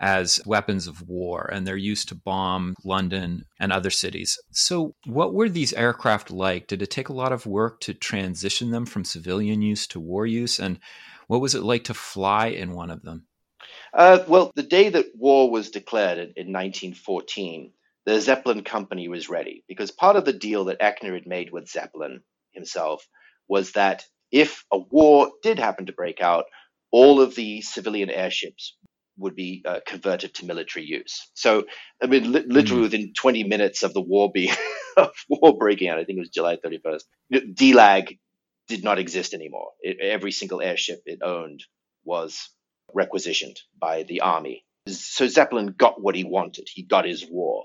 [0.00, 4.38] as weapons of war, and they're used to bomb London and other cities.
[4.50, 6.66] So, what were these aircraft like?
[6.66, 10.26] Did it take a lot of work to transition them from civilian use to war
[10.26, 10.58] use?
[10.58, 10.80] And
[11.26, 13.26] what was it like to fly in one of them?
[13.92, 17.72] Uh, well, the day that war was declared in, in 1914,
[18.06, 21.68] the Zeppelin company was ready because part of the deal that Eckner had made with
[21.68, 22.22] Zeppelin
[22.52, 23.06] himself
[23.48, 26.44] was that if a war did happen to break out,
[26.92, 28.76] all of the civilian airships
[29.18, 31.28] would be uh, converted to military use.
[31.34, 31.64] So,
[32.02, 32.84] I mean, li- literally mm.
[32.84, 34.54] within 20 minutes of the war being
[34.96, 38.18] of war breaking out, I think it was July 31st, DLAG
[38.68, 39.70] did not exist anymore.
[39.80, 41.62] It, every single airship it owned
[42.04, 42.48] was
[42.94, 44.64] requisitioned by the army.
[44.88, 46.68] So Zeppelin got what he wanted.
[46.72, 47.64] He got his war.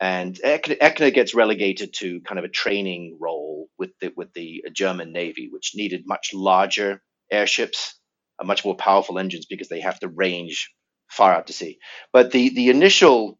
[0.00, 5.12] And Eckner gets relegated to kind of a training role with the, with the German
[5.12, 7.02] Navy, which needed much larger
[7.32, 7.98] airships,
[8.40, 10.72] uh, much more powerful engines because they have to range
[11.10, 11.78] far out to sea.
[12.12, 13.38] But the, the initial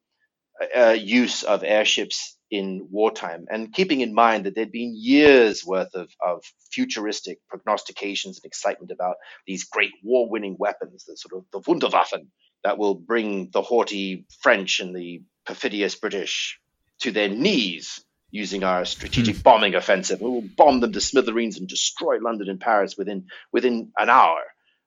[0.77, 5.95] uh, use of airships in wartime, and keeping in mind that there'd been years worth
[5.95, 11.45] of, of futuristic prognostications and excitement about these great war winning weapons, the sort of
[11.53, 12.29] the Wunderwaffen
[12.65, 16.61] that will bring the haughty French and the perfidious British
[17.01, 19.43] to their knees using our strategic hmm.
[19.43, 20.21] bombing offensive.
[20.21, 24.43] We will bomb them to smithereens and destroy London and Paris within within an hour.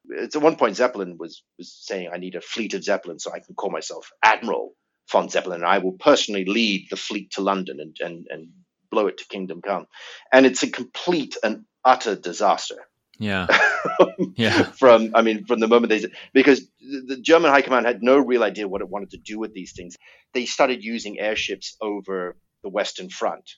[0.10, 3.32] It's at one point Zeppelin was was saying, "I need a fleet of Zeppelin so
[3.32, 4.76] I can call myself admiral."
[5.10, 8.50] Von Zeppelin and I will personally lead the fleet to London and, and, and
[8.90, 9.88] blow it to kingdom come.
[10.32, 12.78] And it's a complete and utter disaster.
[13.20, 13.48] Yeah.
[14.36, 14.64] yeah.
[14.64, 18.44] From, I mean, from the moment they, because the German high command had no real
[18.44, 19.98] idea what it wanted to do with these things.
[20.34, 23.50] They started using airships over the Western Front,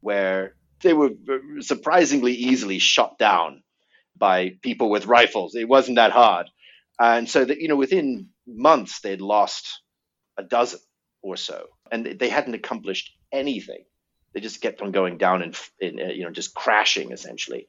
[0.00, 1.10] where they were
[1.60, 3.62] surprisingly easily shot down
[4.16, 5.54] by people with rifles.
[5.54, 6.48] It wasn't that hard.
[7.00, 9.81] And so that, you know, within months, they'd lost
[10.36, 10.80] a dozen
[11.22, 13.84] or so, and they hadn't accomplished anything.
[14.34, 17.66] They just kept on going down and, uh, you know just crashing essentially,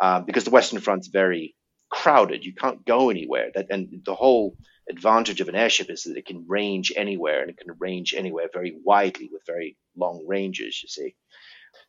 [0.00, 1.54] um, because the Western Front's very
[1.90, 2.44] crowded.
[2.44, 3.50] You can't go anywhere.
[3.54, 4.56] That and the whole
[4.88, 8.48] advantage of an airship is that it can range anywhere and it can range anywhere
[8.52, 10.82] very widely with very long ranges.
[10.82, 11.14] You see,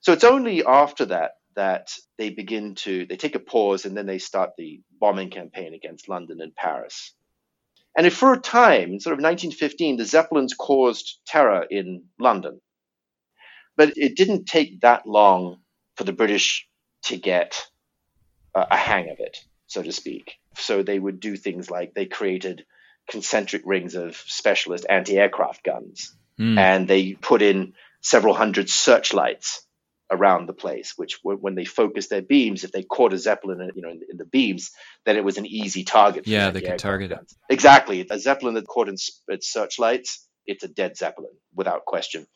[0.01, 4.05] so it's only after that that they begin to they take a pause and then
[4.05, 7.13] they start the bombing campaign against London and Paris.
[7.97, 12.59] And for a time, in sort of 1915, the Zeppelins caused terror in London.
[13.77, 15.59] But it didn't take that long
[15.95, 16.67] for the British
[17.03, 17.67] to get
[18.53, 20.35] a hang of it, so to speak.
[20.57, 22.65] So they would do things like they created
[23.09, 26.57] concentric rings of specialist anti aircraft guns, mm.
[26.57, 29.64] and they put in several hundred searchlights
[30.11, 33.81] around the place, which when they focused their beams, if they caught a Zeppelin, you
[33.81, 34.71] know, in, in the beams,
[35.05, 36.27] then it was an easy target.
[36.27, 37.35] Yeah, they could target guns.
[37.49, 37.53] it.
[37.53, 38.05] Exactly.
[38.09, 38.95] A Zeppelin that caught in
[39.27, 42.27] its searchlights, it's a dead Zeppelin without question.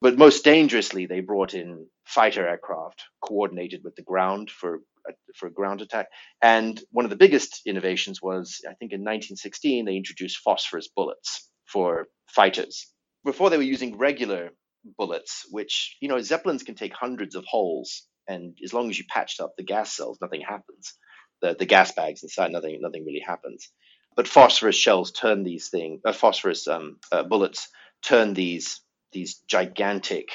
[0.00, 5.46] But most dangerously, they brought in fighter aircraft coordinated with the ground for uh, for
[5.46, 6.06] a ground attack.
[6.42, 11.48] And one of the biggest innovations was, I think, in 1916, they introduced phosphorus bullets
[11.66, 12.86] for fighters.
[13.24, 14.50] Before they were using regular
[14.84, 19.04] bullets, which you know zeppelins can take hundreds of holes, and as long as you
[19.08, 20.94] patched up the gas cells, nothing happens.
[21.42, 23.68] The the gas bags inside, nothing nothing really happens.
[24.16, 27.68] But phosphorus shells turn these things, uh, phosphorus um, uh, bullets
[28.02, 28.80] turn these
[29.12, 30.28] these gigantic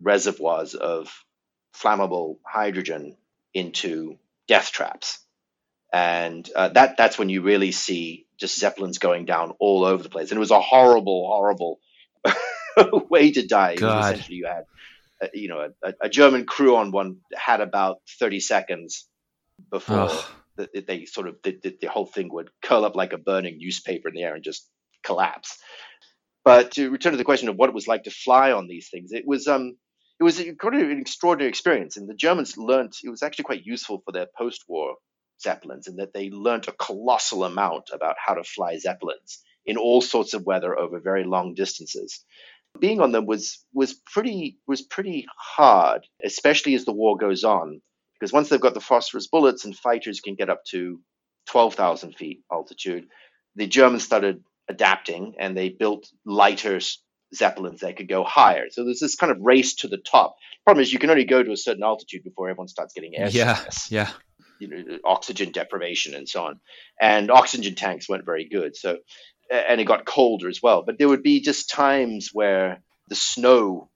[0.00, 1.12] reservoirs of
[1.74, 3.16] flammable hydrogen
[3.54, 5.24] into death traps.
[5.92, 10.08] And uh, that that's when you really see just zeppelins going down all over the
[10.08, 10.30] place.
[10.30, 11.80] And it was a horrible, horrible
[13.10, 13.76] way to die.
[14.12, 14.64] Essentially, you had
[15.22, 19.06] uh, you know a, a, German crew on one had about thirty seconds
[19.70, 20.10] before
[20.56, 23.58] the, they sort of the, the, the whole thing would curl up like a burning
[23.58, 24.68] newspaper in the air and just
[25.02, 25.58] collapse.
[26.44, 28.88] But to return to the question of what it was like to fly on these
[28.88, 29.76] things, it was um,
[30.18, 34.02] it was quite an extraordinary experience, and the Germans learned it was actually quite useful
[34.04, 34.96] for their post-war
[35.40, 40.00] zeppelins, in that they learned a colossal amount about how to fly zeppelins in all
[40.00, 42.24] sorts of weather over very long distances.
[42.78, 47.80] Being on them was was pretty was pretty hard, especially as the war goes on,
[48.18, 51.00] because once they've got the phosphorus bullets and fighters can get up to
[51.46, 53.06] twelve thousand feet altitude,
[53.56, 56.80] the Germans started adapting and they built lighter
[57.34, 58.66] zeppelins that could go higher.
[58.70, 60.36] So there's this kind of race to the top.
[60.64, 63.28] Problem is, you can only go to a certain altitude before everyone starts getting air
[63.30, 63.90] yeah, sickness.
[63.90, 64.10] Yeah.
[64.58, 66.60] You know, oxygen deprivation and so on.
[67.00, 68.76] And oxygen tanks weren't very good.
[68.76, 68.98] So,
[69.50, 70.82] and it got colder as well.
[70.82, 73.90] But there would be just times where the snow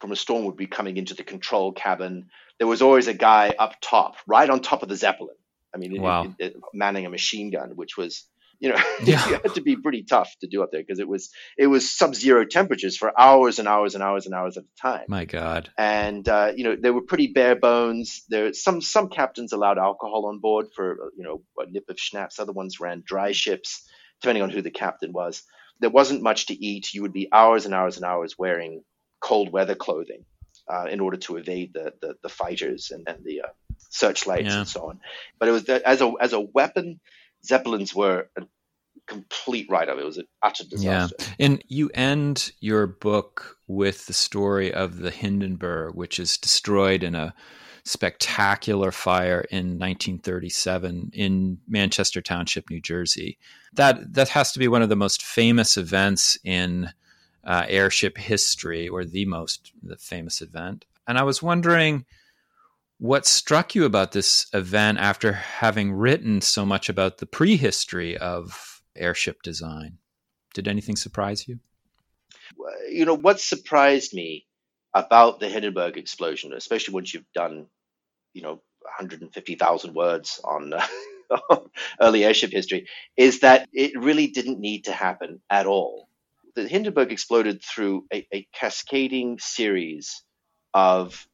[0.00, 2.28] from a storm would be coming into the control cabin.
[2.58, 5.36] There was always a guy up top, right on top of the Zeppelin.
[5.74, 6.24] I mean, wow.
[6.38, 8.24] it, it, manning a machine gun, which was
[8.60, 9.26] you know yeah.
[9.26, 11.90] you had to be pretty tough to do up there because it was it was
[11.90, 15.70] sub-zero temperatures for hours and hours and hours and hours at a time my god
[15.78, 20.26] and uh, you know they were pretty bare bones there some some captains allowed alcohol
[20.26, 23.88] on board for you know a nip of schnapps other ones ran dry ships
[24.20, 25.42] depending on who the captain was
[25.80, 28.82] there wasn't much to eat you would be hours and hours and hours wearing
[29.20, 30.24] cold weather clothing
[30.68, 33.48] uh, in order to evade the the, the fighters and, and the uh,
[33.88, 34.58] searchlights yeah.
[34.58, 35.00] and so on
[35.38, 37.00] but it was as a as a weapon
[37.44, 38.42] Zeppelins were a
[39.06, 39.98] complete write-off.
[39.98, 41.16] It was an utter disaster.
[41.18, 47.02] Yeah, and you end your book with the story of the Hindenburg, which is destroyed
[47.02, 47.34] in a
[47.84, 53.38] spectacular fire in 1937 in Manchester Township, New Jersey.
[53.74, 56.90] That that has to be one of the most famous events in
[57.44, 60.84] uh, airship history, or the most the famous event.
[61.06, 62.04] And I was wondering
[62.98, 68.70] what struck you about this event after having written so much about the prehistory of
[68.94, 69.98] airship design?
[70.54, 71.58] Did anything surprise you?
[72.90, 74.46] You know, what surprised me
[74.94, 77.66] about the Hindenburg explosion, especially once you've done,
[78.32, 81.56] you know, 150,000 words on uh,
[82.00, 86.08] early airship history, is that it really didn't need to happen at all.
[86.56, 90.22] The Hindenburg exploded through a, a cascading series
[90.74, 91.26] of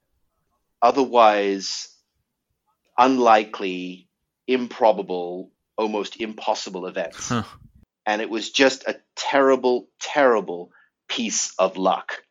[0.83, 1.89] otherwise
[2.99, 4.09] unlikely,
[4.47, 7.29] improbable, almost impossible events.
[7.29, 7.45] Huh.
[8.05, 10.71] And it was just a terrible, terrible
[11.09, 12.23] piece of luck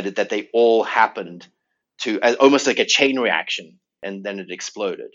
[0.00, 1.46] that that they all happened
[1.98, 5.10] to uh, almost like a chain reaction, and then it exploded.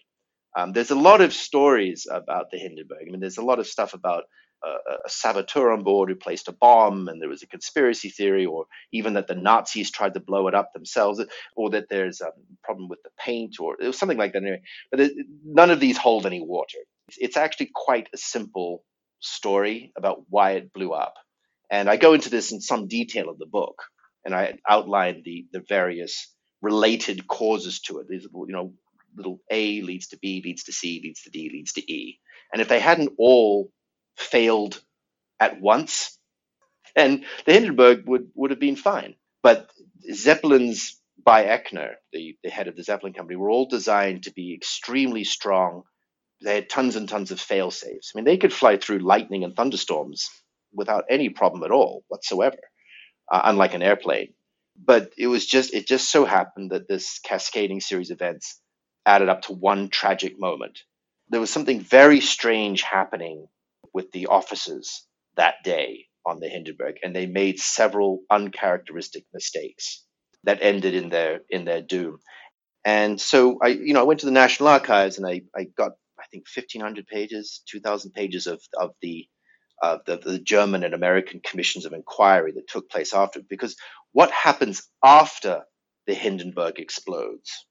[0.56, 3.06] Um, there's a lot of stories about the Hindenburg.
[3.08, 4.26] I mean, there's a lot of stuff about
[4.66, 8.10] uh, uh, a, saboteur on board who placed a bomb and there was a conspiracy
[8.10, 11.22] theory, or even that the Nazis tried to blow it up themselves,
[11.56, 12.32] or that there's a
[12.64, 14.44] problem with the paint, or it was something like that.
[14.44, 16.78] Anyway, but it, none of these hold any water.
[17.10, 18.84] It's, it's actually quite a simple
[19.20, 21.16] story about why it blew up.
[21.70, 23.84] And I go into this in some detail in the book,
[24.26, 28.08] and I outlined the the various related causes to it.
[28.10, 28.74] These, you know,
[29.16, 32.20] little A leads to B, leads to C, leads to D, leads to E.
[32.54, 33.72] And if they hadn't all
[34.18, 34.82] failed
[35.40, 36.18] at once,
[36.96, 39.16] and the Hindenburg would, would have been fine.
[39.44, 39.70] But
[40.14, 44.54] Zeppelins by Eckner, the, the head of the Zeppelin company, were all designed to be
[44.54, 45.84] extremely strong.
[46.44, 48.12] They had tons and tons of fail safes.
[48.14, 50.30] I mean, they could fly through lightning and thunderstorms
[50.74, 52.58] without any problem at all whatsoever,
[53.34, 54.34] uh, unlike an airplane.
[54.78, 58.62] But it was just it just so happened that this cascading series of events
[59.08, 60.80] added up to one tragic moment.
[61.30, 63.48] There was something very strange happening
[63.94, 65.08] with the officers
[65.38, 70.06] that day on the Hindenburg, and they made several uncharacteristic mistakes
[70.46, 72.20] that ended in their in their doom.
[72.86, 75.92] And so I, you know, I went to the National Archives and I, I got,
[76.20, 79.28] I think, 1,500 pages, 2,000 pages of, of the,
[79.84, 83.42] of the, the German and American commissions of inquiry that took place after.
[83.42, 83.76] Because
[84.14, 85.64] what happens after
[86.08, 87.66] the Hindenburg explodes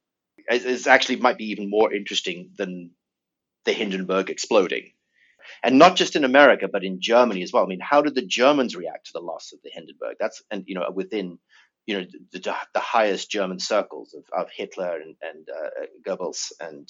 [0.50, 2.90] is, is actually might be even more interesting than
[3.64, 4.92] the Hindenburg exploding.
[5.62, 7.64] And not just in America, but in Germany as well.
[7.64, 10.16] I mean, how did the Germans react to the loss of the Hindenburg?
[10.20, 11.38] That's and you know within
[11.86, 16.88] you know the, the highest German circles of, of Hitler and, and uh, Goebbels and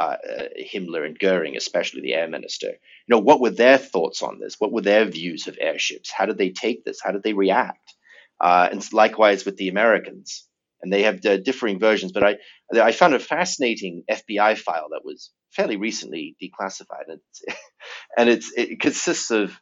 [0.00, 0.16] uh,
[0.58, 2.68] Himmler and Goering, especially the air minister.
[2.68, 4.56] You know, what were their thoughts on this?
[4.58, 6.10] What were their views of airships?
[6.10, 7.00] How did they take this?
[7.02, 7.94] How did they react?
[8.40, 10.46] Uh, and likewise with the Americans.
[10.82, 12.12] And they have uh, differing versions.
[12.12, 12.38] But I,
[12.80, 17.42] I found a fascinating FBI file that was fairly recently declassified, and it's,
[18.16, 19.60] and it's it consists of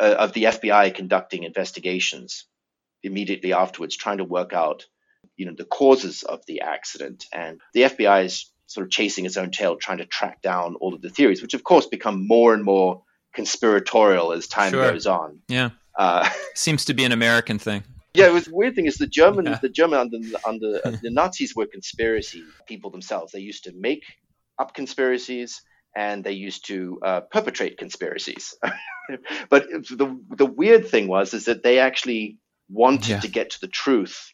[0.00, 2.46] uh, of the FBI conducting investigations
[3.02, 4.86] immediately afterwards, trying to work out,
[5.36, 7.26] you know, the causes of the accident.
[7.32, 10.94] And the FBI is sort of chasing its own tail, trying to track down all
[10.94, 13.02] of the theories, which of course become more and more
[13.34, 14.90] conspiratorial as time Sure.
[14.90, 15.40] goes on.
[15.48, 15.70] Yeah.
[15.98, 17.84] Uh, Seems to be an American thing.
[18.14, 19.58] yeah, it was the weird thing is the Germans, Yeah.
[19.60, 23.32] the German under under the Nazis were conspiracy people themselves.
[23.32, 24.02] They used to make
[24.58, 25.62] up conspiracies
[25.96, 28.54] and they used to uh, perpetrate conspiracies.
[29.50, 32.38] but the the weird thing was is that they actually
[32.68, 33.20] wanted Yeah.
[33.20, 34.32] to get to the truth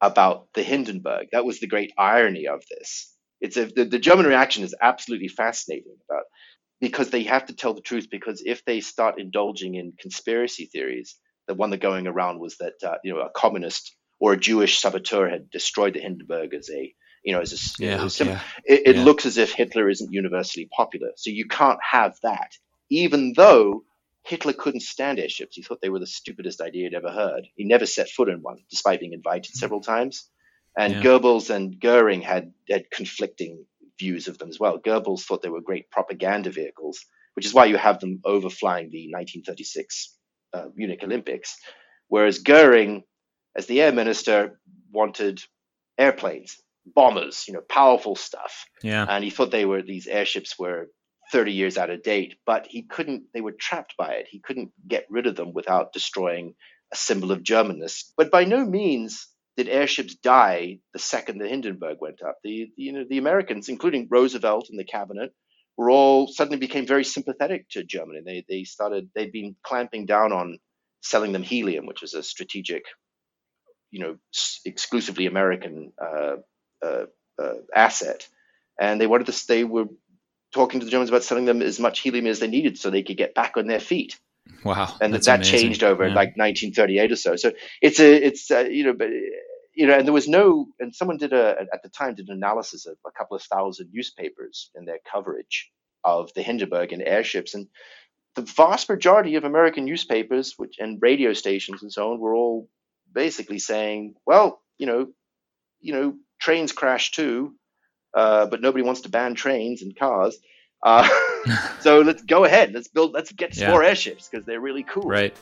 [0.00, 1.28] about the Hindenburg.
[1.32, 3.12] That was the great irony of this.
[3.40, 6.24] It's a, the, the German reaction is absolutely fascinating about
[6.80, 11.16] because they have to tell the truth because if they start indulging in conspiracy theories,
[11.46, 14.78] the one that going around was that uh, you know a communist or a Jewish
[14.80, 18.04] saboteur had destroyed the Hindenburg as a you know as a Yeah.
[18.04, 18.40] as a yeah.
[18.64, 19.04] it, it Yeah.
[19.04, 21.10] looks as if Hitler isn't universally popular.
[21.16, 22.52] So you can't have that,
[22.90, 23.84] even though
[24.24, 25.56] Hitler couldn't stand airships.
[25.56, 27.46] He thought they were the stupidest idea he'd ever heard.
[27.56, 30.28] He never set foot in one, despite being invited several times.
[30.78, 31.02] And Yeah.
[31.02, 33.66] Goebbels and Goering had, had conflicting
[33.98, 34.78] views of them as well.
[34.78, 37.04] Goebbels thought they were great propaganda vehicles,
[37.34, 40.16] which is why you have them overflying the 1936
[40.54, 41.58] uh, Munich Olympics.
[42.06, 43.02] Whereas Goering,
[43.56, 44.60] as the air minister,
[44.92, 45.42] wanted
[45.98, 46.56] airplanes,
[46.86, 49.04] bombers, you know, powerful stuff Yeah.
[49.08, 50.88] and he thought they were these airships were
[51.32, 54.70] 30 years out of date but he couldn't they were trapped by it he couldn't
[54.86, 56.54] get rid of them without destroying
[56.92, 59.26] a symbol of germanness but by no means
[59.58, 64.08] did airships die the second the hindenburg went up the you know the americans including
[64.10, 65.32] roosevelt and the cabinet
[65.78, 70.32] were all suddenly became very sympathetic to germany they they started they'd been clamping down
[70.32, 70.58] on
[71.02, 72.84] selling them helium which was a strategic
[73.92, 76.36] you know s- exclusively american uh,
[76.84, 77.06] uh,
[77.42, 78.28] uh, asset
[78.80, 79.86] and they wanted to they were
[80.54, 83.02] talking to the Germans about selling them as much helium as they needed so they
[83.02, 84.18] could get back on their feet
[84.64, 84.98] Wow.
[85.00, 85.70] and That's that amazing.
[85.70, 86.14] changed over Yeah.
[86.14, 87.52] like 1938 or so so
[87.82, 89.10] it's a it's uh, you know but
[89.78, 92.36] you know and there was no and someone did a at the time did an
[92.36, 95.70] analysis of a couple of thousand newspapers and their coverage
[96.04, 97.68] of the Hindenburg and airships and
[98.34, 102.68] the vast majority of American newspapers which and radio stations and so on were all
[103.12, 105.06] basically saying well you know
[105.80, 107.54] you know trains crash too
[108.14, 110.36] uh, but nobody wants to ban trains and cars
[110.82, 111.08] uh,
[111.80, 113.70] so let's go ahead let's build let's get Yeah.
[113.70, 115.36] more airships because they're really cool Right.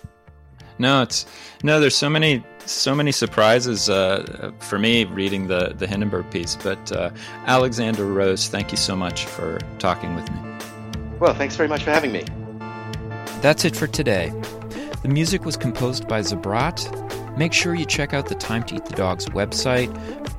[0.78, 1.26] No, it's
[1.62, 1.80] no.
[1.80, 6.56] There's so many, so many surprises uh, for me reading the the Hindenburg piece.
[6.56, 7.10] But uh,
[7.46, 10.38] Alexander Rose, thank you so much for talking with me.
[11.18, 12.24] Well, thanks very much for having me.
[13.40, 14.32] That's it for today.
[15.02, 16.92] The music was composed by Zabrat.
[17.38, 19.94] Make sure you check out the Time to Eat the Dogs website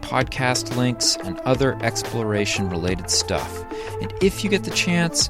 [0.07, 3.65] podcast links and other exploration related stuff.
[4.01, 5.29] And if you get the chance,